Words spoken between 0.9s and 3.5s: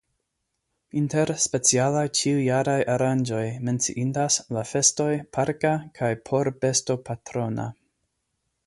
Inter specialaj ĉiujaraj aranĝoj